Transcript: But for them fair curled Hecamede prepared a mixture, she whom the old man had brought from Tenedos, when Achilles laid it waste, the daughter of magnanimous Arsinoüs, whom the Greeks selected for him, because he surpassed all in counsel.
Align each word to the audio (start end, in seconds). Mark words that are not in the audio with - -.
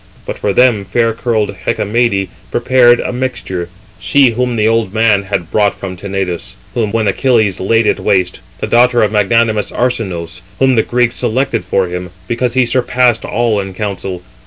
But 0.25 0.39
for 0.39 0.51
them 0.51 0.83
fair 0.83 1.13
curled 1.13 1.55
Hecamede 1.67 2.27
prepared 2.49 2.99
a 2.99 3.13
mixture, 3.13 3.69
she 3.99 4.31
whom 4.31 4.55
the 4.55 4.67
old 4.67 4.95
man 4.95 5.21
had 5.25 5.51
brought 5.51 5.75
from 5.75 5.95
Tenedos, 5.95 6.55
when 6.73 7.07
Achilles 7.07 7.59
laid 7.59 7.85
it 7.85 7.99
waste, 7.99 8.39
the 8.61 8.65
daughter 8.65 9.03
of 9.03 9.11
magnanimous 9.11 9.69
Arsinoüs, 9.69 10.41
whom 10.57 10.73
the 10.73 10.81
Greeks 10.81 11.13
selected 11.13 11.63
for 11.63 11.87
him, 11.87 12.09
because 12.27 12.55
he 12.55 12.65
surpassed 12.65 13.25
all 13.25 13.59
in 13.59 13.75
counsel. 13.75 14.23